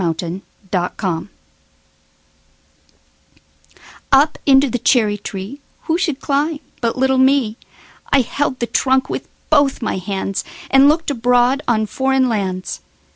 [0.03, 0.15] 9.
[0.17, 0.41] Foreign
[0.71, 1.29] Lands
[4.11, 9.83] UP into the cherry treeWho should climb but little me?I held the trunk with both
[9.83, 12.81] my handsAnd looked abroad on foreign lands.